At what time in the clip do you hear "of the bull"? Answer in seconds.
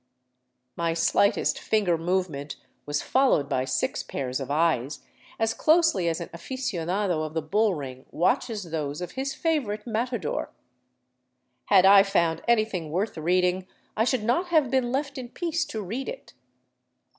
7.23-7.75